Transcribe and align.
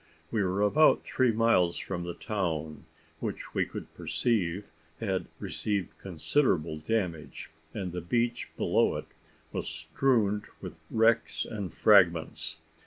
We 0.31 0.41
were 0.41 0.63
about 0.63 1.03
three 1.03 1.31
miles 1.31 1.77
from 1.77 2.05
the 2.05 2.15
town, 2.15 2.85
which 3.19 3.53
we 3.53 3.67
could 3.67 3.93
perceive 3.93 4.65
had 4.99 5.27
received 5.37 5.95
considerable 5.99 6.79
damage 6.79 7.51
and 7.71 7.91
the 7.91 8.01
beach 8.01 8.49
below 8.57 8.95
it 8.95 9.05
was 9.51 9.69
strewed 9.69 10.45
with 10.59 10.85
wrecks 10.89 11.45
and 11.45 11.71
fragments. 11.71 12.57